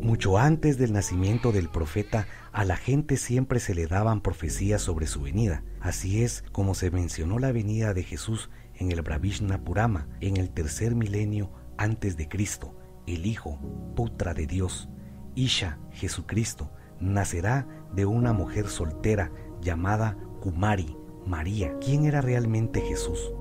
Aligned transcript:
Mucho 0.00 0.38
antes 0.38 0.78
del 0.78 0.92
nacimiento 0.92 1.50
del 1.52 1.68
profeta, 1.68 2.26
a 2.52 2.64
la 2.64 2.76
gente 2.76 3.16
siempre 3.16 3.58
se 3.60 3.74
le 3.74 3.86
daban 3.86 4.20
profecías 4.20 4.82
sobre 4.82 5.06
su 5.06 5.22
venida. 5.22 5.62
Así 5.80 6.22
es 6.22 6.44
como 6.52 6.74
se 6.74 6.90
mencionó 6.90 7.38
la 7.38 7.52
venida 7.52 7.94
de 7.94 8.02
Jesús 8.02 8.50
en 8.76 8.92
el 8.92 9.02
Bravishna 9.02 9.64
Purama, 9.64 10.08
en 10.20 10.36
el 10.36 10.50
tercer 10.50 10.94
milenio 10.94 11.50
antes 11.76 12.16
de 12.16 12.28
Cristo. 12.28 12.76
El 13.06 13.26
Hijo, 13.26 13.58
Putra 13.96 14.34
de 14.34 14.46
Dios, 14.46 14.88
Isha, 15.34 15.78
Jesucristo, 15.90 16.70
nacerá 17.00 17.66
de 17.94 18.06
una 18.06 18.32
mujer 18.32 18.68
soltera 18.68 19.32
llamada 19.60 20.16
Kumari, 20.40 20.96
María. 21.26 21.78
¿Quién 21.80 22.04
era 22.04 22.20
realmente 22.20 22.80
Jesús? 22.80 23.32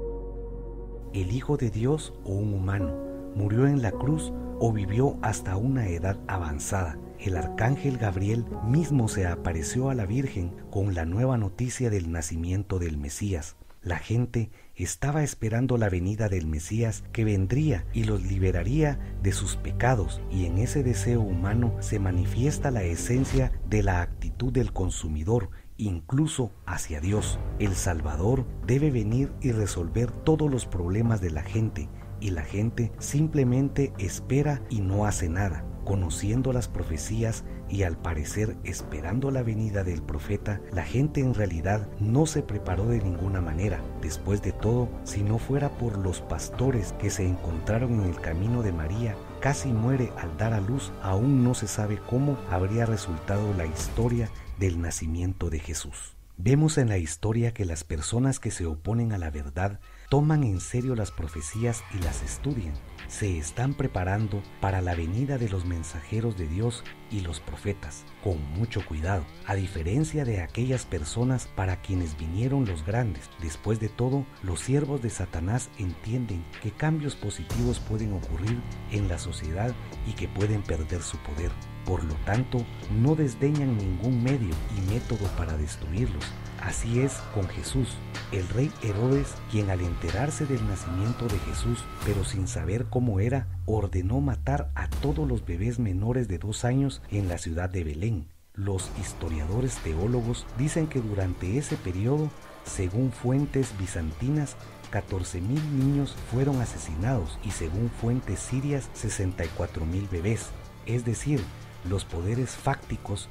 ¿El 1.13 1.31
Hijo 1.31 1.57
de 1.57 1.69
Dios 1.69 2.13
o 2.23 2.33
un 2.33 2.53
humano? 2.53 3.12
¿Murió 3.35 3.67
en 3.67 3.81
la 3.81 3.91
cruz 3.91 4.31
o 4.59 4.71
vivió 4.71 5.17
hasta 5.21 5.57
una 5.57 5.89
edad 5.89 6.17
avanzada. 6.27 6.97
El 7.19 7.35
arcángel 7.35 7.97
Gabriel 7.97 8.45
mismo 8.65 9.09
se 9.09 9.27
apareció 9.27 9.89
a 9.89 9.93
la 9.95 10.05
Virgen 10.05 10.55
con 10.71 10.93
la 10.93 11.03
nueva 11.03 11.37
noticia 11.37 11.89
del 11.89 12.11
nacimiento 12.11 12.79
del 12.79 12.97
Mesías. 12.97 13.57
La 13.81 13.97
gente 13.97 14.51
estaba 14.75 15.23
esperando 15.23 15.77
la 15.77 15.89
venida 15.89 16.29
del 16.29 16.47
Mesías 16.47 17.03
que 17.11 17.25
vendría 17.25 17.85
y 17.91 18.05
los 18.05 18.23
liberaría 18.23 18.99
de 19.21 19.33
sus 19.33 19.57
pecados 19.57 20.21
y 20.31 20.45
en 20.45 20.57
ese 20.57 20.83
deseo 20.83 21.19
humano 21.19 21.75
se 21.81 21.99
manifiesta 21.99 22.71
la 22.71 22.83
esencia 22.83 23.51
de 23.69 23.83
la 23.83 24.01
actitud 24.01 24.53
del 24.53 24.71
consumidor 24.71 25.49
incluso 25.75 26.51
hacia 26.65 27.01
Dios. 27.01 27.37
El 27.59 27.75
Salvador 27.75 28.45
debe 28.65 28.91
venir 28.91 29.33
y 29.41 29.51
resolver 29.51 30.11
todos 30.11 30.49
los 30.49 30.65
problemas 30.65 31.19
de 31.19 31.31
la 31.31 31.43
gente 31.43 31.89
y 32.23 32.29
la 32.29 32.43
gente 32.43 32.93
simplemente 32.99 33.91
espera 33.99 34.61
y 34.69 34.79
no 34.79 35.05
hace 35.05 35.27
nada, 35.27 35.65
conociendo 35.83 36.53
las 36.53 36.69
profecías 36.69 37.43
y 37.67 37.83
al 37.83 37.97
parecer 37.97 38.55
esperando 38.63 39.29
la 39.29 39.43
venida 39.43 39.83
del 39.83 40.01
profeta, 40.01 40.61
la 40.71 40.83
gente 40.83 41.19
en 41.19 41.33
realidad 41.33 41.89
no 41.99 42.25
se 42.25 42.41
preparó 42.41 42.85
de 42.85 43.01
ninguna 43.01 43.41
manera. 43.41 43.81
Después 44.01 44.41
de 44.41 44.53
todo, 44.53 44.87
si 45.03 45.21
no 45.21 45.37
fuera 45.37 45.69
por 45.77 45.97
los 45.97 46.21
pastores 46.21 46.93
que 46.93 47.09
se 47.09 47.27
encontraron 47.27 47.99
en 47.99 48.05
el 48.07 48.21
camino 48.21 48.63
de 48.63 48.71
María, 48.71 49.17
casi 49.41 49.73
muere 49.73 50.09
al 50.17 50.37
dar 50.37 50.53
a 50.53 50.61
luz, 50.61 50.93
aún 51.01 51.43
no 51.43 51.53
se 51.53 51.67
sabe 51.67 51.99
cómo 52.09 52.37
habría 52.49 52.85
resultado 52.85 53.53
la 53.57 53.65
historia 53.65 54.29
del 54.59 54.79
nacimiento 54.79 55.49
de 55.49 55.59
Jesús. 55.59 56.15
Vemos 56.37 56.79
en 56.79 56.89
la 56.89 56.97
historia 56.97 57.53
que 57.53 57.63
las 57.63 57.83
personas 57.83 58.39
que 58.39 58.49
se 58.49 58.65
oponen 58.65 59.13
a 59.13 59.19
la 59.19 59.29
verdad 59.29 59.79
toman 60.09 60.43
en 60.43 60.59
serio 60.59 60.95
las 60.95 61.11
profecías 61.11 61.83
y 61.93 61.99
las 61.99 62.23
estudian. 62.23 62.73
Se 63.07 63.37
están 63.37 63.75
preparando 63.75 64.41
para 64.59 64.81
la 64.81 64.95
venida 64.95 65.37
de 65.37 65.47
los 65.47 65.65
mensajeros 65.65 66.35
de 66.35 66.47
Dios 66.47 66.83
y 67.11 67.19
los 67.21 67.39
profetas, 67.39 68.03
con 68.23 68.41
mucho 68.53 68.83
cuidado, 68.83 69.25
a 69.45 69.53
diferencia 69.53 70.25
de 70.25 70.41
aquellas 70.41 70.85
personas 70.85 71.47
para 71.55 71.81
quienes 71.81 72.17
vinieron 72.17 72.65
los 72.65 72.83
grandes. 72.83 73.29
Después 73.39 73.79
de 73.79 73.89
todo, 73.89 74.25
los 74.41 74.59
siervos 74.59 75.03
de 75.03 75.11
Satanás 75.11 75.69
entienden 75.77 76.43
que 76.63 76.71
cambios 76.71 77.15
positivos 77.15 77.79
pueden 77.79 78.11
ocurrir 78.11 78.59
en 78.91 79.07
la 79.07 79.19
sociedad 79.19 79.73
y 80.07 80.13
que 80.13 80.27
pueden 80.27 80.63
perder 80.63 81.03
su 81.03 81.17
poder. 81.19 81.51
Por 81.85 82.03
lo 82.03 82.13
tanto, 82.25 82.65
no 83.01 83.15
desdeñan 83.15 83.77
ningún 83.77 84.23
medio 84.23 84.53
y 84.77 84.93
método 84.93 85.27
para 85.37 85.57
destruirlos. 85.57 86.23
Así 86.61 87.01
es 87.01 87.13
con 87.33 87.47
Jesús, 87.49 87.97
el 88.31 88.47
rey 88.49 88.71
Herodes, 88.81 89.35
quien 89.51 89.69
al 89.69 89.81
enterarse 89.81 90.45
del 90.45 90.65
nacimiento 90.65 91.27
de 91.27 91.37
Jesús, 91.39 91.83
pero 92.05 92.23
sin 92.23 92.47
saber 92.47 92.85
cómo 92.89 93.19
era, 93.19 93.47
ordenó 93.65 94.21
matar 94.21 94.71
a 94.75 94.87
todos 94.87 95.27
los 95.27 95.45
bebés 95.45 95.77
menores 95.79 96.29
de 96.29 96.37
dos 96.37 96.63
años 96.63 97.01
en 97.11 97.27
la 97.27 97.37
ciudad 97.37 97.69
de 97.69 97.83
Belén. 97.83 98.27
Los 98.55 98.91
historiadores 99.01 99.75
teólogos 99.77 100.45
dicen 100.57 100.87
que 100.87 101.01
durante 101.01 101.57
ese 101.57 101.75
periodo, 101.75 102.29
según 102.63 103.11
fuentes 103.11 103.77
bizantinas, 103.77 104.55
14.000 104.93 105.41
niños 105.41 106.15
fueron 106.31 106.61
asesinados 106.61 107.39
y 107.43 107.51
según 107.51 107.89
fuentes 107.89 108.39
sirias 108.39 108.89
64.000 108.95 110.09
bebés. 110.09 110.51
Es 110.85 111.03
decir, 111.03 111.43
los 111.89 112.05
poderes 112.05 112.51
fácticos 112.51 113.27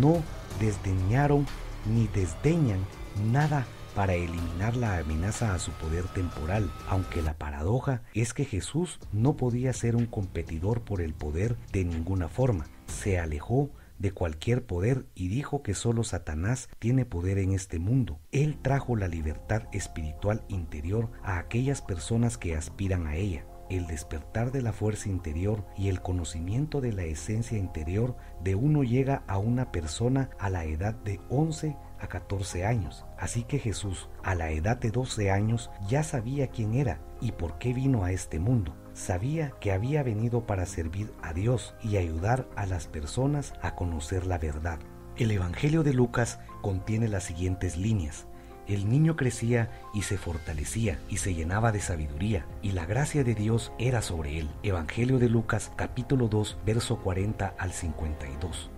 no 0.00 0.22
desdeñaron 0.60 1.46
ni 1.86 2.08
desdeñan 2.08 2.84
nada 3.30 3.66
para 3.94 4.14
eliminar 4.14 4.76
la 4.76 4.98
amenaza 4.98 5.54
a 5.54 5.58
su 5.58 5.72
poder 5.72 6.04
temporal, 6.08 6.70
aunque 6.86 7.22
la 7.22 7.34
paradoja 7.34 8.02
es 8.12 8.34
que 8.34 8.44
Jesús 8.44 9.00
no 9.10 9.36
podía 9.36 9.72
ser 9.72 9.96
un 9.96 10.04
competidor 10.04 10.82
por 10.82 11.00
el 11.00 11.14
poder 11.14 11.56
de 11.72 11.84
ninguna 11.84 12.28
forma. 12.28 12.66
Se 12.86 13.18
alejó 13.18 13.70
de 13.98 14.10
cualquier 14.10 14.66
poder 14.66 15.06
y 15.14 15.28
dijo 15.28 15.62
que 15.62 15.72
solo 15.72 16.04
Satanás 16.04 16.68
tiene 16.78 17.06
poder 17.06 17.38
en 17.38 17.52
este 17.52 17.78
mundo. 17.78 18.20
Él 18.32 18.58
trajo 18.60 18.96
la 18.96 19.08
libertad 19.08 19.62
espiritual 19.72 20.44
interior 20.48 21.10
a 21.22 21.38
aquellas 21.38 21.80
personas 21.80 22.36
que 22.36 22.54
aspiran 22.54 23.06
a 23.06 23.16
ella 23.16 23.46
el 23.70 23.86
despertar 23.86 24.52
de 24.52 24.62
la 24.62 24.72
fuerza 24.72 25.08
interior 25.08 25.64
y 25.76 25.88
el 25.88 26.00
conocimiento 26.00 26.80
de 26.80 26.92
la 26.92 27.04
esencia 27.04 27.58
interior 27.58 28.16
de 28.42 28.54
uno 28.54 28.82
llega 28.82 29.22
a 29.26 29.38
una 29.38 29.72
persona 29.72 30.30
a 30.38 30.50
la 30.50 30.64
edad 30.64 30.94
de 30.94 31.20
11 31.28 31.76
a 31.98 32.06
14 32.08 32.66
años. 32.66 33.04
Así 33.18 33.44
que 33.44 33.58
Jesús, 33.58 34.08
a 34.22 34.34
la 34.34 34.50
edad 34.50 34.76
de 34.76 34.90
12 34.90 35.30
años, 35.30 35.70
ya 35.88 36.02
sabía 36.02 36.48
quién 36.48 36.74
era 36.74 37.00
y 37.20 37.32
por 37.32 37.58
qué 37.58 37.72
vino 37.72 38.04
a 38.04 38.12
este 38.12 38.38
mundo. 38.38 38.76
Sabía 38.92 39.52
que 39.60 39.72
había 39.72 40.02
venido 40.02 40.46
para 40.46 40.66
servir 40.66 41.12
a 41.22 41.32
Dios 41.32 41.74
y 41.82 41.96
ayudar 41.96 42.48
a 42.56 42.66
las 42.66 42.86
personas 42.86 43.52
a 43.60 43.74
conocer 43.74 44.26
la 44.26 44.38
verdad. 44.38 44.78
El 45.16 45.30
Evangelio 45.30 45.82
de 45.82 45.94
Lucas 45.94 46.40
contiene 46.62 47.08
las 47.08 47.24
siguientes 47.24 47.76
líneas. 47.76 48.26
El 48.66 48.88
niño 48.88 49.14
crecía 49.14 49.70
y 49.94 50.02
se 50.02 50.18
fortalecía 50.18 50.98
y 51.08 51.18
se 51.18 51.34
llenaba 51.34 51.70
de 51.70 51.80
sabiduría, 51.80 52.46
y 52.62 52.72
la 52.72 52.84
gracia 52.84 53.22
de 53.22 53.36
Dios 53.36 53.70
era 53.78 54.02
sobre 54.02 54.40
él. 54.40 54.48
Evangelio 54.64 55.20
de 55.20 55.28
Lucas 55.28 55.70
capítulo 55.76 56.26
2, 56.26 56.58
verso 56.66 56.98
40 56.98 57.54
al 57.56 57.72
52. 57.72 58.70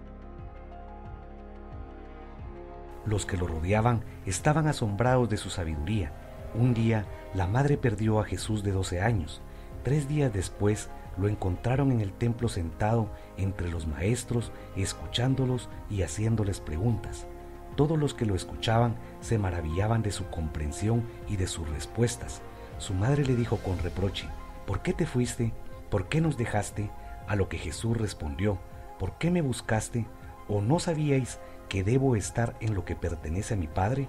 Los 3.07 3.25
que 3.25 3.39
lo 3.39 3.47
rodeaban 3.47 4.05
estaban 4.27 4.67
asombrados 4.67 5.31
de 5.31 5.39
su 5.39 5.49
sabiduría. 5.49 6.13
Un 6.55 6.75
día 6.75 7.07
la 7.33 7.47
madre 7.47 7.79
perdió 7.79 8.21
a 8.21 8.25
Jesús 8.25 8.63
de 8.63 8.73
12 8.73 9.01
años. 9.01 9.41
Tres 9.85 10.07
días 10.07 10.31
después 10.31 10.91
lo 11.17 11.29
encontraron 11.29 11.93
en 11.93 12.03
el 12.03 12.13
templo 12.13 12.51
sentado 12.51 13.09
entre 13.39 13.71
los 13.71 13.87
maestros, 13.87 14.53
escuchándolos 14.77 15.71
y 15.89 16.03
haciéndoles 16.03 16.61
preguntas. 16.61 17.27
Todos 17.79 17.97
los 17.97 18.13
que 18.13 18.27
lo 18.27 18.35
escuchaban 18.35 18.97
se 19.21 19.39
maravillaban 19.39 20.03
de 20.03 20.11
su 20.11 20.29
comprensión 20.31 21.05
y 21.29 21.37
de 21.37 21.47
sus 21.47 21.69
respuestas. 21.69 22.43
Su 22.79 22.93
madre 22.93 23.25
le 23.25 23.37
dijo 23.37 23.59
con 23.59 23.79
reproche, 23.79 24.27
¿por 24.67 24.83
qué 24.83 24.93
te 24.93 25.07
fuiste? 25.07 25.53
¿Por 25.89 26.09
qué 26.09 26.21
nos 26.21 26.37
dejaste? 26.37 26.91
A 27.29 27.37
lo 27.37 27.49
que 27.49 27.57
Jesús 27.57 27.97
respondió, 27.97 28.59
¿por 28.99 29.17
qué 29.19 29.31
me 29.31 29.43
buscaste? 29.43 30.09
¿O 30.49 30.61
no 30.61 30.81
sabíais 30.81 31.39
que 31.69 31.85
debo 31.85 32.17
estar 32.17 32.57
en 32.59 32.75
lo 32.75 32.85
que 32.85 32.97
pertenece 32.97 33.55
a 33.55 33.57
mi 33.57 33.69
Padre? 33.69 34.09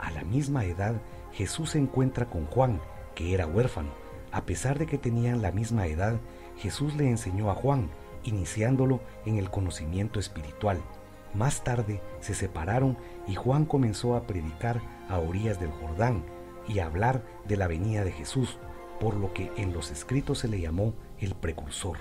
A 0.00 0.10
la 0.10 0.24
misma 0.24 0.64
edad, 0.64 0.96
Jesús 1.30 1.70
se 1.70 1.78
encuentra 1.78 2.28
con 2.28 2.46
Juan, 2.46 2.80
que 3.14 3.32
era 3.32 3.46
huérfano. 3.46 3.90
A 4.32 4.42
pesar 4.42 4.76
de 4.76 4.86
que 4.86 4.98
tenían 4.98 5.40
la 5.40 5.52
misma 5.52 5.86
edad, 5.86 6.18
Jesús 6.56 6.96
le 6.96 7.08
enseñó 7.08 7.48
a 7.48 7.54
Juan, 7.54 7.90
iniciándolo 8.24 8.98
en 9.24 9.36
el 9.36 9.50
conocimiento 9.50 10.18
espiritual. 10.18 10.82
Más 11.34 11.62
tarde 11.62 12.00
se 12.20 12.34
separaron 12.34 12.96
y 13.26 13.34
Juan 13.34 13.66
comenzó 13.66 14.16
a 14.16 14.26
predicar 14.26 14.80
a 15.08 15.18
orillas 15.18 15.60
del 15.60 15.70
Jordán 15.70 16.24
y 16.66 16.78
a 16.78 16.86
hablar 16.86 17.24
de 17.46 17.56
la 17.56 17.66
venida 17.66 18.04
de 18.04 18.12
Jesús, 18.12 18.58
por 19.00 19.14
lo 19.14 19.32
que 19.32 19.52
en 19.56 19.72
los 19.72 19.90
escritos 19.90 20.38
se 20.38 20.48
le 20.48 20.60
llamó 20.60 20.94
el 21.18 21.34
precursor. 21.34 21.98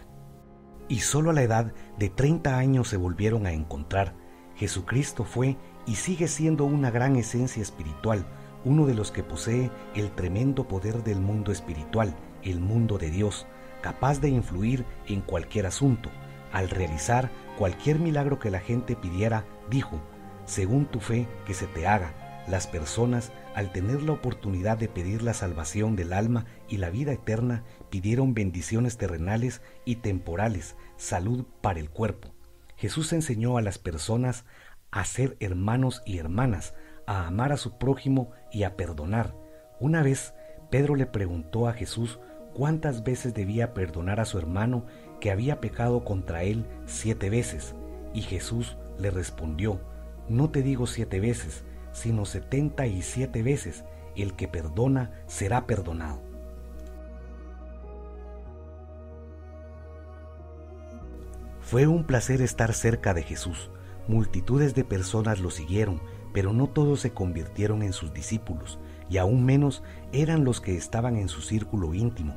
Y 0.90 1.00
solo 1.00 1.32
a 1.32 1.34
la 1.34 1.44
edad 1.44 1.74
de 1.98 2.10
30 2.10 2.58
años 2.58 2.88
se 2.88 2.98
volvieron 2.98 3.46
a 3.46 3.52
encontrar. 3.52 4.16
Jesucristo 4.56 5.24
fue 5.24 5.58
y 5.86 5.96
sigue 5.96 6.28
siendo 6.28 6.66
una 6.66 6.92
gran 6.92 7.16
esencia 7.16 7.62
espiritual, 7.62 8.26
uno 8.66 8.86
de 8.86 8.96
los 8.96 9.12
que 9.12 9.24
posee 9.24 9.70
el 9.96 10.12
tremendo 10.12 10.68
poder 10.68 11.04
del 11.04 11.20
mundo 11.20 11.52
espiritual, 11.52 12.16
el 12.44 12.60
mundo 12.60 12.98
de 12.98 13.12
Dios, 13.12 13.46
capaz 13.82 14.20
de 14.20 14.30
influir 14.30 14.86
en 15.08 15.22
cualquier 15.22 15.66
asunto, 15.66 16.10
al 16.52 16.70
realizar 16.70 17.30
cualquier 17.58 18.00
milagro 18.00 18.40
que 18.40 18.52
la 18.52 18.60
gente 18.60 18.96
pidiera, 18.96 19.46
dijo, 19.70 20.00
según 20.46 20.86
tu 20.86 21.00
fe 21.00 21.28
que 21.46 21.54
se 21.54 21.68
te 21.68 21.88
haga. 21.88 22.14
Las 22.48 22.68
personas, 22.68 23.34
al 23.56 23.74
tener 23.74 24.02
la 24.04 24.14
oportunidad 24.14 24.78
de 24.78 24.88
pedir 24.88 25.22
la 25.22 25.34
salvación 25.34 25.98
del 25.98 26.14
alma 26.14 26.46
y 26.70 26.78
la 26.78 26.90
vida 26.90 27.12
eterna, 27.12 27.66
pidieron 27.90 28.34
bendiciones 28.34 28.98
terrenales 28.98 29.62
y 29.84 29.98
temporales, 29.98 30.78
salud 30.96 31.46
para 31.62 31.80
el 31.80 31.90
cuerpo. 31.90 32.30
Jesús 32.78 33.12
enseñó 33.12 33.58
a 33.58 33.62
las 33.62 33.80
personas 33.80 34.46
a 34.92 35.04
ser 35.04 35.36
hermanos 35.42 36.02
y 36.06 36.20
hermanas, 36.20 36.74
a 37.06 37.28
amar 37.28 37.52
a 37.52 37.58
su 37.58 37.78
prójimo 37.78 38.32
y 38.52 38.64
a 38.64 38.78
perdonar. 38.78 39.36
Una 39.80 40.02
vez, 40.02 40.34
Pedro 40.70 40.96
le 40.96 41.06
preguntó 41.06 41.68
a 41.68 41.74
Jesús 41.74 42.20
cuántas 42.58 43.04
veces 43.04 43.36
debía 43.36 43.76
perdonar 43.76 44.20
a 44.20 44.26
su 44.26 44.40
hermano 44.40 44.84
que 45.22 45.30
había 45.30 45.62
pecado 45.62 46.04
contra 46.04 46.42
él 46.42 46.66
siete 46.88 47.30
veces. 47.30 47.76
Y 48.16 48.22
Jesús 48.24 48.78
le 48.98 49.12
respondió, 49.12 49.80
no 50.28 50.50
te 50.50 50.64
digo 50.64 50.88
siete 50.88 51.20
veces, 51.20 51.64
sino 51.92 52.26
setenta 52.26 52.88
y 52.88 53.04
siete 53.04 53.44
veces, 53.44 53.86
el 54.16 54.36
que 54.36 54.48
perdona 54.48 55.12
será 55.28 55.68
perdonado. 55.68 56.20
Fue 61.62 61.86
un 61.86 62.06
placer 62.06 62.42
estar 62.42 62.74
cerca 62.74 63.14
de 63.14 63.22
Jesús. 63.22 63.70
Multitudes 64.08 64.74
de 64.74 64.84
personas 64.84 65.40
lo 65.40 65.52
siguieron, 65.52 66.02
pero 66.34 66.54
no 66.54 66.66
todos 66.66 67.02
se 67.02 67.12
convirtieron 67.12 67.84
en 67.84 67.94
sus 67.94 68.14
discípulos, 68.14 68.80
y 69.12 69.18
aún 69.18 69.46
menos 69.46 69.84
eran 70.12 70.44
los 70.44 70.60
que 70.60 70.76
estaban 70.76 71.18
en 71.18 71.30
su 71.30 71.42
círculo 71.42 71.94
íntimo. 71.94 72.36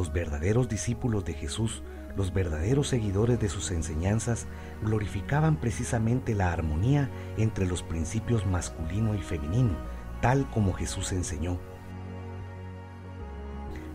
Los 0.00 0.14
verdaderos 0.14 0.66
discípulos 0.66 1.26
de 1.26 1.34
Jesús, 1.34 1.82
los 2.16 2.32
verdaderos 2.32 2.88
seguidores 2.88 3.38
de 3.38 3.50
sus 3.50 3.70
enseñanzas, 3.70 4.46
glorificaban 4.82 5.56
precisamente 5.56 6.34
la 6.34 6.54
armonía 6.54 7.10
entre 7.36 7.66
los 7.66 7.82
principios 7.82 8.46
masculino 8.46 9.14
y 9.14 9.18
femenino, 9.18 9.76
tal 10.22 10.48
como 10.48 10.72
Jesús 10.72 11.12
enseñó. 11.12 11.58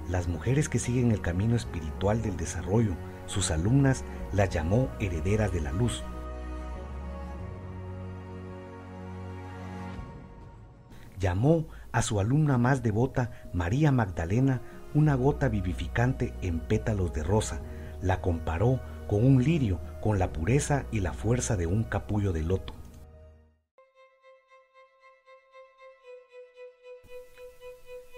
Las 0.08 0.28
mujeres 0.28 0.70
que 0.70 0.78
siguen 0.78 1.10
el 1.10 1.22
camino 1.22 1.56
espiritual 1.56 2.22
del 2.22 2.38
desarrollo, 2.38 2.94
sus 3.26 3.50
alumnas 3.50 4.06
las 4.32 4.52
llamó 4.52 4.90
herederas 5.00 5.52
de 5.52 5.62
la 5.62 5.72
luz. 5.72 6.04
Llamó 11.20 11.66
a 11.92 12.04
su 12.04 12.20
alumna 12.20 12.60
más 12.60 12.84
devota, 12.84 13.32
María 13.54 13.92
Magdalena, 13.92 14.62
una 14.96 15.14
gota 15.14 15.50
vivificante 15.50 16.34
en 16.42 16.60
pétalos 16.60 17.14
de 17.14 17.22
rosa. 17.22 17.62
La 18.02 18.22
comparó 18.22 18.80
con 19.08 19.24
un 19.24 19.44
lirio, 19.44 19.80
con 20.02 20.18
la 20.18 20.32
pureza 20.32 20.86
y 20.92 21.02
la 21.02 21.14
fuerza 21.14 21.56
de 21.56 21.68
un 21.68 21.84
capullo 21.84 22.34
de 22.34 22.42
loto. 22.42 22.74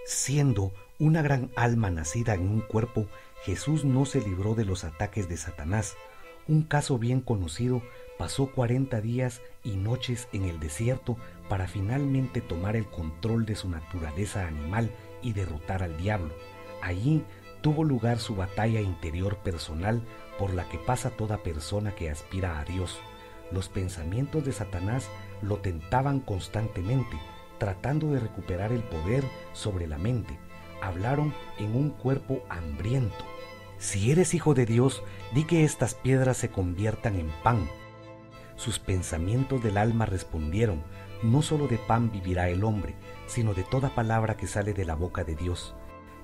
Siendo 0.06 0.72
una 0.98 1.20
gran 1.20 1.50
alma 1.54 1.90
nacida 1.90 2.34
en 2.34 2.48
un 2.48 2.60
cuerpo, 2.60 3.06
Jesús 3.42 3.84
no 3.84 4.06
se 4.06 4.20
libró 4.20 4.54
de 4.54 4.64
los 4.64 4.84
ataques 4.84 5.28
de 5.28 5.36
Satanás. 5.36 5.96
Un 6.46 6.62
caso 6.62 6.98
bien 6.98 7.20
conocido 7.20 7.82
pasó 8.18 8.50
40 8.52 9.00
días 9.00 9.42
y 9.62 9.76
noches 9.76 10.28
en 10.32 10.44
el 10.44 10.60
desierto 10.60 11.18
para 11.48 11.68
finalmente 11.68 12.40
tomar 12.40 12.74
el 12.74 12.86
control 12.86 13.44
de 13.44 13.54
su 13.54 13.68
naturaleza 13.68 14.46
animal 14.46 14.90
y 15.22 15.34
derrotar 15.34 15.82
al 15.82 15.96
diablo. 15.98 16.32
Allí 16.82 17.24
tuvo 17.60 17.84
lugar 17.84 18.18
su 18.18 18.36
batalla 18.36 18.80
interior 18.80 19.38
personal 19.38 20.02
por 20.38 20.54
la 20.54 20.68
que 20.68 20.78
pasa 20.78 21.10
toda 21.10 21.42
persona 21.42 21.94
que 21.94 22.10
aspira 22.10 22.60
a 22.60 22.64
Dios. 22.64 22.98
Los 23.50 23.68
pensamientos 23.68 24.44
de 24.44 24.52
Satanás 24.52 25.08
lo 25.42 25.58
tentaban 25.58 26.20
constantemente, 26.20 27.16
tratando 27.58 28.10
de 28.10 28.20
recuperar 28.20 28.72
el 28.72 28.82
poder 28.82 29.24
sobre 29.52 29.86
la 29.86 29.98
mente 29.98 30.38
hablaron 30.80 31.34
en 31.58 31.74
un 31.76 31.90
cuerpo 31.90 32.44
hambriento. 32.48 33.24
Si 33.78 34.10
eres 34.10 34.34
hijo 34.34 34.54
de 34.54 34.66
Dios, 34.66 35.02
di 35.32 35.44
que 35.44 35.64
estas 35.64 35.94
piedras 35.94 36.36
se 36.36 36.50
conviertan 36.50 37.16
en 37.16 37.28
pan. 37.42 37.68
Sus 38.56 38.78
pensamientos 38.78 39.62
del 39.62 39.76
alma 39.76 40.04
respondieron, 40.04 40.82
no 41.22 41.42
solo 41.42 41.68
de 41.68 41.78
pan 41.78 42.10
vivirá 42.10 42.48
el 42.48 42.64
hombre, 42.64 42.94
sino 43.26 43.54
de 43.54 43.62
toda 43.62 43.94
palabra 43.94 44.36
que 44.36 44.48
sale 44.48 44.72
de 44.72 44.84
la 44.84 44.94
boca 44.94 45.22
de 45.22 45.36
Dios, 45.36 45.74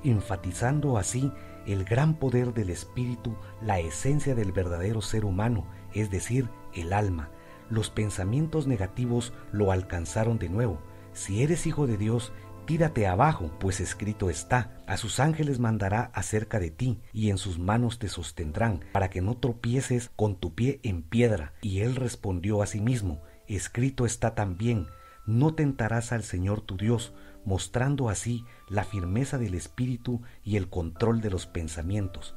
enfatizando 0.04 0.98
así 0.98 1.32
el 1.66 1.84
gran 1.84 2.14
poder 2.14 2.52
del 2.52 2.70
Espíritu, 2.70 3.34
la 3.62 3.80
esencia 3.80 4.34
del 4.34 4.52
verdadero 4.52 5.00
ser 5.00 5.24
humano, 5.24 5.66
es 5.92 6.10
decir, 6.10 6.48
el 6.74 6.92
alma. 6.92 7.30
Los 7.70 7.90
pensamientos 7.90 8.66
negativos 8.66 9.32
lo 9.52 9.72
alcanzaron 9.72 10.38
de 10.38 10.48
nuevo. 10.48 10.78
Si 11.12 11.42
eres 11.42 11.66
hijo 11.66 11.86
de 11.86 11.96
Dios, 11.96 12.32
Tírate 12.66 13.06
abajo, 13.06 13.50
pues 13.60 13.78
escrito 13.80 14.30
está, 14.30 14.82
a 14.86 14.96
sus 14.96 15.20
ángeles 15.20 15.58
mandará 15.58 16.10
acerca 16.14 16.58
de 16.58 16.70
ti, 16.70 16.98
y 17.12 17.28
en 17.28 17.36
sus 17.36 17.58
manos 17.58 17.98
te 17.98 18.08
sostendrán, 18.08 18.80
para 18.90 19.10
que 19.10 19.20
no 19.20 19.36
tropieces 19.36 20.10
con 20.16 20.36
tu 20.36 20.54
pie 20.54 20.80
en 20.82 21.02
piedra. 21.02 21.52
Y 21.60 21.80
él 21.80 21.94
respondió 21.94 22.62
a 22.62 22.66
sí 22.66 22.80
mismo, 22.80 23.20
escrito 23.46 24.06
está 24.06 24.34
también, 24.34 24.86
no 25.26 25.54
tentarás 25.54 26.12
al 26.12 26.22
Señor 26.22 26.62
tu 26.62 26.78
Dios, 26.78 27.12
mostrando 27.44 28.08
así 28.08 28.44
la 28.68 28.84
firmeza 28.84 29.38
del 29.38 29.54
espíritu 29.54 30.22
y 30.42 30.56
el 30.56 30.68
control 30.68 31.20
de 31.20 31.30
los 31.30 31.46
pensamientos. 31.46 32.34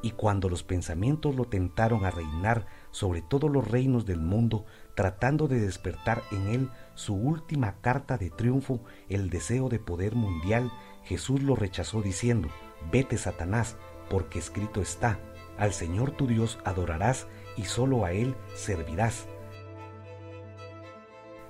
Y 0.00 0.12
cuando 0.12 0.48
los 0.48 0.62
pensamientos 0.62 1.34
lo 1.34 1.46
tentaron 1.46 2.04
a 2.04 2.10
reinar 2.10 2.66
sobre 2.92 3.20
todos 3.20 3.50
los 3.50 3.66
reinos 3.68 4.06
del 4.06 4.20
mundo, 4.20 4.64
tratando 4.94 5.48
de 5.48 5.60
despertar 5.60 6.22
en 6.30 6.48
él 6.48 6.70
su 6.94 7.14
última 7.14 7.80
carta 7.80 8.16
de 8.16 8.30
triunfo, 8.30 8.84
el 9.08 9.28
deseo 9.28 9.68
de 9.68 9.80
poder 9.80 10.14
mundial, 10.14 10.70
Jesús 11.02 11.42
lo 11.42 11.56
rechazó 11.56 12.00
diciendo, 12.00 12.48
vete 12.92 13.18
Satanás, 13.18 13.76
porque 14.08 14.38
escrito 14.38 14.80
está, 14.80 15.18
al 15.58 15.72
Señor 15.72 16.12
tu 16.12 16.28
Dios 16.28 16.58
adorarás 16.64 17.26
y 17.56 17.64
solo 17.64 18.04
a 18.04 18.12
Él 18.12 18.36
servirás. 18.54 19.26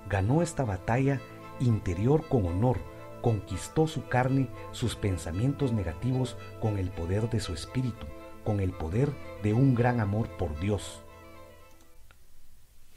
Ganó 0.09 0.41
esta 0.41 0.63
batalla 0.63 1.21
interior 1.59 2.27
con 2.27 2.45
honor, 2.45 2.77
conquistó 3.21 3.87
su 3.87 4.07
carne, 4.07 4.49
sus 4.71 4.95
pensamientos 4.95 5.71
negativos 5.71 6.37
con 6.59 6.77
el 6.77 6.89
poder 6.89 7.29
de 7.29 7.39
su 7.39 7.53
espíritu 7.53 8.05
con 8.43 8.59
el 8.59 8.71
poder 8.71 9.11
de 9.43 9.53
un 9.53 9.75
gran 9.75 9.99
amor 9.99 10.27
por 10.37 10.59
Dios. 10.59 11.03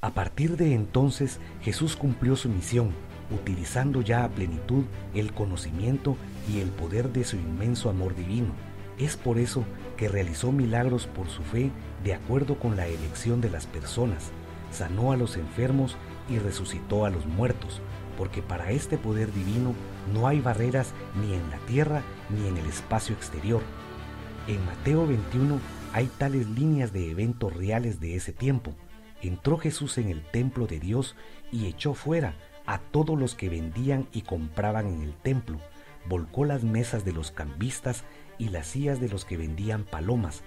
A 0.01 0.11
partir 0.11 0.57
de 0.57 0.75
entonces 0.75 1.41
Jesús 1.61 1.95
cumplió 1.95 2.37
su 2.37 2.49
misión, 2.49 2.91
utilizando 3.31 4.01
ya 4.01 4.25
a 4.25 4.29
plenitud 4.29 4.85
el 5.15 5.33
conocimiento 5.33 6.17
y 6.51 6.61
el 6.61 6.71
poder 6.71 7.13
de 7.13 7.25
su 7.25 7.37
inmenso 7.37 7.89
amor 7.89 8.15
divino. 8.15 8.53
Es 8.99 9.17
por 9.17 9.39
eso 9.39 9.65
que 9.97 10.09
realizó 10.09 10.53
milagros 10.53 11.07
por 11.07 11.29
su 11.29 11.43
fe 11.43 11.71
de 12.03 12.15
acuerdo 12.15 12.59
con 12.59 12.77
la 12.77 12.87
elección 12.87 13.41
de 13.41 13.51
las 13.51 13.67
personas, 13.67 14.33
sanó 14.71 15.13
a 15.13 15.17
los 15.17 15.37
enfermos 15.37 15.97
y 16.29 16.39
resucitó 16.39 17.05
a 17.05 17.11
los 17.11 17.27
muertos, 17.27 17.81
porque 18.17 18.43
para 18.43 18.71
este 18.71 18.99
poder 18.99 19.33
divino 19.33 19.75
no 20.13 20.29
hay 20.29 20.41
barreras 20.41 20.93
ni 21.21 21.35
en 21.35 21.51
la 21.51 21.59
tierra 21.67 22.03
ni 22.31 22.47
en 22.49 22.57
el 22.57 22.67
espacio 22.67 23.15
exterior 23.15 23.63
en 24.49 24.65
Mateo 24.67 25.07
21 25.07 25.61
hay 25.93 26.07
tales 26.07 26.49
líneas 26.49 26.93
de 26.93 27.11
eventos 27.11 27.55
reales 27.55 28.01
de 28.01 28.17
ese 28.17 28.33
tiempo. 28.33 28.75
Entró 29.21 29.57
Jesús 29.57 29.99
en 29.99 30.09
el 30.09 30.25
templo 30.25 30.67
de 30.67 30.81
Dios 30.81 31.15
y 31.53 31.67
echó 31.67 31.95
fuera 31.95 32.35
a 32.67 32.79
todos 32.79 33.17
los 33.17 33.37
que 33.37 33.49
vendían 33.49 34.09
y 34.13 34.23
compraban 34.23 34.89
en 34.89 35.03
el 35.03 35.15
templo. 35.15 35.61
Volcó 36.07 36.45
las 36.45 36.65
mesas 36.65 37.05
de 37.05 37.13
los 37.13 37.31
cambistas 37.31 38.03
y 38.37 38.49
las 38.49 38.67
sillas 38.67 39.01
de 39.01 39.09
los 39.09 39.25
que 39.25 39.37
vendían 39.37 39.85
palomas. 39.85 40.43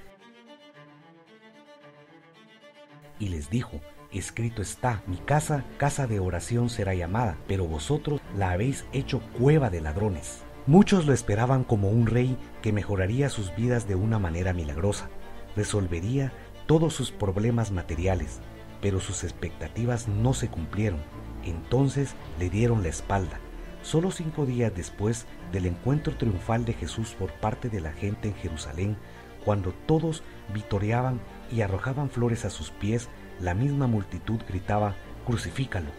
Y 3.17 3.29
les 3.29 3.49
dijo, 3.49 3.79
escrito 4.11 4.61
está, 4.61 5.03
mi 5.07 5.17
casa, 5.17 5.63
casa 5.77 6.07
de 6.07 6.19
oración 6.19 6.69
será 6.69 6.93
llamada, 6.93 7.37
pero 7.47 7.67
vosotros 7.67 8.21
la 8.37 8.51
habéis 8.51 8.85
hecho 8.93 9.21
cueva 9.37 9.69
de 9.69 9.81
ladrones. 9.81 10.43
Muchos 10.67 11.05
lo 11.05 11.13
esperaban 11.13 11.63
como 11.63 11.89
un 11.89 12.07
rey 12.07 12.37
que 12.61 12.73
mejoraría 12.73 13.29
sus 13.29 13.55
vidas 13.55 13.87
de 13.87 13.95
una 13.95 14.17
manera 14.17 14.53
milagrosa, 14.53 15.09
resolvería 15.55 16.33
todos 16.65 16.93
sus 16.93 17.11
problemas 17.11 17.71
materiales, 17.71 18.39
pero 18.81 18.99
sus 18.99 19.23
expectativas 19.23 20.07
no 20.07 20.33
se 20.33 20.49
cumplieron. 20.49 20.99
Entonces 21.43 22.15
le 22.39 22.49
dieron 22.49 22.81
la 22.81 22.89
espalda. 22.89 23.39
Solo 23.83 24.09
cinco 24.09 24.47
días 24.47 24.73
después 24.75 25.27
del 25.51 25.67
encuentro 25.67 26.15
triunfal 26.15 26.65
de 26.65 26.73
Jesús 26.73 27.15
por 27.17 27.31
parte 27.33 27.69
de 27.69 27.81
la 27.81 27.91
gente 27.91 28.29
en 28.29 28.35
Jerusalén, 28.35 28.97
cuando 29.43 29.71
todos 29.85 30.23
vitoreaban 30.51 31.19
y 31.51 31.61
arrojaban 31.61 32.09
flores 32.09 32.45
a 32.45 32.49
sus 32.49 32.71
pies, 32.71 33.09
la 33.39 33.53
misma 33.53 33.87
multitud 33.87 34.39
gritaba, 34.47 34.95
crucifícalo. 35.25 35.89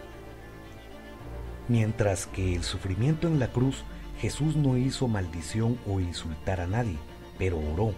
Mientras 1.68 2.26
que 2.26 2.54
el 2.54 2.62
sufrimiento 2.62 3.26
en 3.26 3.38
la 3.38 3.48
cruz 3.48 3.84
Jesús 4.20 4.56
no 4.56 4.76
hizo 4.76 5.08
maldición 5.08 5.78
o 5.86 6.00
insultar 6.00 6.60
a 6.60 6.66
nadie, 6.66 6.96
pero 7.38 7.58
oró, 7.58 7.92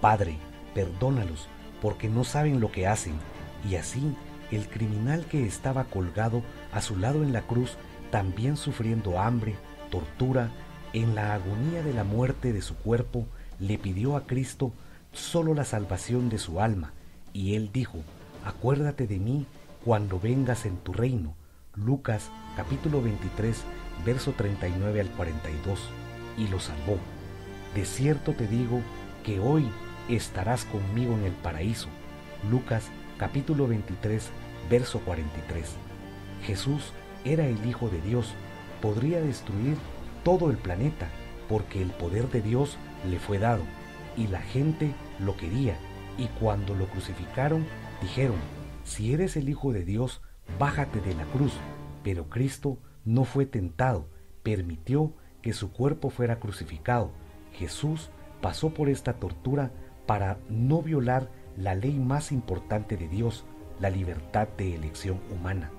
Padre, 0.00 0.36
perdónalos, 0.74 1.48
porque 1.82 2.08
no 2.08 2.24
saben 2.24 2.60
lo 2.60 2.72
que 2.72 2.86
hacen. 2.86 3.14
Y 3.68 3.74
así, 3.74 4.14
el 4.50 4.68
criminal 4.68 5.26
que 5.26 5.46
estaba 5.46 5.84
colgado 5.84 6.42
a 6.72 6.80
su 6.80 6.96
lado 6.96 7.22
en 7.22 7.32
la 7.32 7.42
cruz, 7.42 7.76
también 8.10 8.56
sufriendo 8.56 9.18
hambre, 9.18 9.56
tortura, 9.90 10.50
en 10.92 11.14
la 11.14 11.34
agonía 11.34 11.82
de 11.82 11.92
la 11.92 12.04
muerte 12.04 12.52
de 12.52 12.62
su 12.62 12.74
cuerpo, 12.76 13.26
le 13.58 13.76
pidió 13.78 14.16
a 14.16 14.26
Cristo 14.26 14.72
solo 15.12 15.54
la 15.54 15.64
salvación 15.64 16.30
de 16.30 16.38
su 16.38 16.60
alma, 16.60 16.92
y 17.32 17.54
él 17.54 17.70
dijo, 17.72 17.98
acuérdate 18.44 19.06
de 19.06 19.18
mí 19.18 19.46
cuando 19.84 20.20
vengas 20.20 20.66
en 20.66 20.76
tu 20.78 20.92
reino. 20.92 21.34
Lucas 21.74 22.30
capítulo 22.56 23.00
23 23.02 23.64
verso 24.04 24.32
39 24.32 25.00
al 25.00 25.10
42. 25.10 25.78
y 26.38 26.48
lo 26.48 26.60
salvó. 26.60 26.98
De 27.74 27.84
cierto 27.84 28.32
te 28.32 28.46
digo 28.46 28.80
que 29.24 29.40
hoy 29.40 29.68
estarás 30.08 30.64
conmigo 30.64 31.14
en 31.14 31.24
el 31.24 31.32
paraíso. 31.32 31.88
Lucas 32.50 32.84
capítulo 33.18 33.68
23, 33.68 34.30
verso 34.70 35.00
43. 35.00 35.66
Jesús 36.46 36.92
era 37.24 37.46
el 37.46 37.66
Hijo 37.66 37.88
de 37.88 38.00
Dios, 38.00 38.32
podría 38.80 39.20
destruir 39.20 39.76
todo 40.24 40.50
el 40.50 40.56
planeta, 40.56 41.08
porque 41.48 41.82
el 41.82 41.90
poder 41.90 42.30
de 42.30 42.40
Dios 42.40 42.78
le 43.08 43.18
fue 43.18 43.38
dado, 43.38 43.62
y 44.16 44.28
la 44.28 44.40
gente 44.40 44.94
lo 45.18 45.36
quería, 45.36 45.76
y 46.16 46.28
cuando 46.40 46.74
lo 46.74 46.86
crucificaron, 46.86 47.66
dijeron, 48.02 48.36
si 48.84 49.12
eres 49.12 49.36
el 49.36 49.48
Hijo 49.48 49.72
de 49.72 49.84
Dios, 49.84 50.22
bájate 50.58 51.00
de 51.00 51.14
la 51.14 51.24
cruz. 51.24 51.52
Pero 52.02 52.28
Cristo 52.28 52.78
no 53.04 53.24
fue 53.24 53.46
tentado, 53.46 54.08
permitió 54.42 55.12
que 55.42 55.52
su 55.52 55.72
cuerpo 55.72 56.10
fuera 56.10 56.38
crucificado. 56.38 57.12
Jesús 57.52 58.10
pasó 58.40 58.70
por 58.70 58.88
esta 58.88 59.14
tortura 59.14 59.70
para 60.06 60.38
no 60.48 60.82
violar 60.82 61.30
la 61.56 61.74
ley 61.74 61.98
más 61.98 62.32
importante 62.32 62.96
de 62.96 63.08
Dios, 63.08 63.44
la 63.80 63.90
libertad 63.90 64.48
de 64.56 64.74
elección 64.74 65.20
humana. 65.30 65.70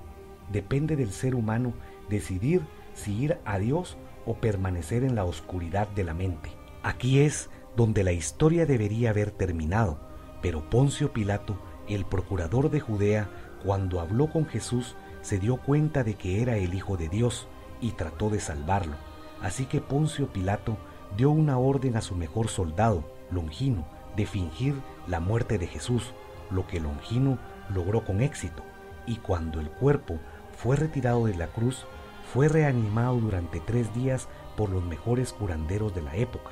Depende 0.50 0.96
del 0.96 1.10
ser 1.10 1.34
humano 1.34 1.72
decidir 2.08 2.62
si 2.94 3.12
ir 3.14 3.38
a 3.44 3.58
Dios 3.58 3.96
o 4.26 4.34
permanecer 4.34 5.02
en 5.04 5.14
la 5.14 5.24
oscuridad 5.24 5.88
de 5.88 6.04
la 6.04 6.14
mente. 6.14 6.50
Aquí 6.82 7.20
es 7.20 7.50
donde 7.76 8.04
la 8.04 8.12
historia 8.12 8.66
debería 8.66 9.10
haber 9.10 9.30
terminado, 9.30 10.00
pero 10.42 10.68
Poncio 10.68 11.12
Pilato, 11.12 11.58
el 11.88 12.04
procurador 12.04 12.70
de 12.70 12.80
Judea, 12.80 13.28
cuando 13.62 14.00
habló 14.00 14.30
con 14.30 14.46
Jesús, 14.46 14.96
se 15.20 15.38
dio 15.38 15.56
cuenta 15.56 16.04
de 16.04 16.14
que 16.14 16.42
era 16.42 16.56
el 16.56 16.74
Hijo 16.74 16.96
de 16.96 17.08
Dios 17.08 17.48
y 17.80 17.92
trató 17.92 18.30
de 18.30 18.40
salvarlo. 18.40 18.96
Así 19.40 19.66
que 19.66 19.80
Poncio 19.80 20.32
Pilato 20.32 20.76
dio 21.16 21.30
una 21.30 21.58
orden 21.58 21.96
a 21.96 22.00
su 22.00 22.14
mejor 22.14 22.48
soldado, 22.48 23.04
Longino, 23.30 23.84
de 24.16 24.26
fingir 24.26 24.74
la 25.06 25.20
muerte 25.20 25.58
de 25.58 25.66
Jesús, 25.66 26.12
lo 26.50 26.66
que 26.66 26.80
Longino 26.80 27.38
logró 27.74 28.04
con 28.04 28.20
éxito, 28.20 28.62
y 29.06 29.16
cuando 29.16 29.60
el 29.60 29.70
cuerpo 29.70 30.18
fue 30.56 30.76
retirado 30.76 31.26
de 31.26 31.34
la 31.34 31.48
cruz, 31.48 31.86
fue 32.32 32.48
reanimado 32.48 33.16
durante 33.16 33.60
tres 33.60 33.92
días 33.94 34.28
por 34.56 34.70
los 34.70 34.84
mejores 34.84 35.32
curanderos 35.32 35.94
de 35.94 36.02
la 36.02 36.16
época. 36.16 36.50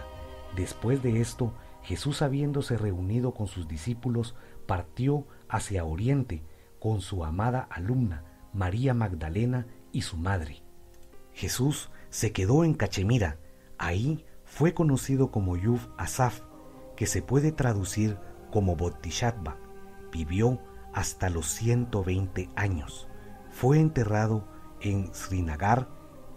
Después 0.56 1.02
de 1.02 1.20
esto, 1.20 1.52
Jesús 1.82 2.22
habiéndose 2.22 2.76
reunido 2.76 3.32
con 3.32 3.46
sus 3.46 3.68
discípulos, 3.68 4.34
partió 4.70 5.26
hacia 5.48 5.84
Oriente 5.84 6.44
con 6.78 7.00
su 7.00 7.24
amada 7.24 7.66
alumna, 7.72 8.22
María 8.52 8.94
Magdalena 8.94 9.66
y 9.90 10.02
su 10.02 10.16
madre. 10.16 10.62
Jesús 11.32 11.90
se 12.08 12.30
quedó 12.30 12.62
en 12.62 12.74
Cachemira. 12.74 13.40
Ahí 13.78 14.24
fue 14.44 14.72
conocido 14.72 15.32
como 15.32 15.56
Yuf 15.56 15.88
Asaf, 15.98 16.42
que 16.94 17.08
se 17.08 17.20
puede 17.20 17.50
traducir 17.50 18.16
como 18.52 18.76
Bodhisattva. 18.76 19.56
Vivió 20.12 20.60
hasta 20.94 21.30
los 21.30 21.46
120 21.48 22.48
años. 22.54 23.08
Fue 23.50 23.80
enterrado 23.80 24.46
en 24.80 25.12
Srinagar, 25.12 25.88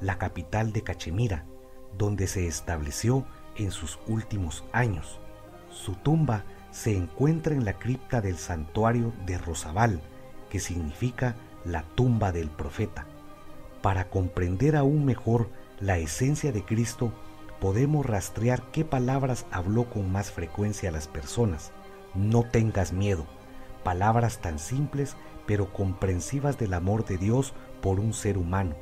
la 0.01 0.17
capital 0.17 0.73
de 0.73 0.81
Cachemira, 0.81 1.45
donde 1.99 2.25
se 2.25 2.47
estableció 2.47 3.27
en 3.57 3.69
sus 3.69 3.99
últimos 4.07 4.65
años. 4.71 5.19
Su 5.69 5.93
tumba 5.93 6.45
se 6.73 6.97
encuentra 6.97 7.53
en 7.53 7.65
la 7.65 7.77
cripta 7.77 8.19
del 8.19 8.37
santuario 8.37 9.13
de 9.27 9.37
Rosabal, 9.37 10.01
que 10.49 10.59
significa 10.59 11.35
la 11.63 11.83
tumba 11.83 12.31
del 12.31 12.49
profeta. 12.49 13.05
Para 13.83 14.09
comprender 14.09 14.75
aún 14.75 15.05
mejor 15.05 15.49
la 15.79 15.99
esencia 15.99 16.51
de 16.51 16.65
Cristo, 16.65 17.13
podemos 17.61 18.05
rastrear 18.05 18.63
qué 18.71 18.83
palabras 18.83 19.45
habló 19.51 19.87
con 19.89 20.11
más 20.11 20.31
frecuencia 20.31 20.89
a 20.89 20.91
las 20.91 21.07
personas. 21.07 21.71
No 22.15 22.43
tengas 22.43 22.91
miedo. 22.91 23.27
Palabras 23.83 24.39
tan 24.39 24.57
simples 24.57 25.15
pero 25.45 25.71
comprensivas 25.73 26.57
del 26.57 26.73
amor 26.73 27.05
de 27.05 27.17
Dios 27.17 27.53
por 27.81 27.99
un 27.99 28.13
ser 28.13 28.37
humano. 28.37 28.75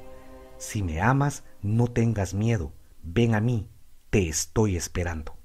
Si 0.57 0.81
me 0.81 1.01
amas, 1.01 1.43
no 1.61 1.87
tengas 1.87 2.33
miedo. 2.33 2.71
Ven 3.03 3.35
a 3.35 3.41
mí, 3.41 3.67
te 4.11 4.29
estoy 4.29 4.77
esperando. 4.77 5.40